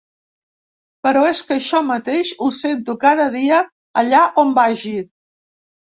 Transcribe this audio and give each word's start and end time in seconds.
Però 1.07 1.21
és 1.33 1.41
que 1.51 1.59
això 1.59 1.83
mateix 1.91 2.33
ho 2.39 2.49
sento 2.63 2.99
cada 3.07 3.31
dia 3.39 3.63
allà 4.05 4.27
on 4.47 4.61
vagi. 4.63 4.99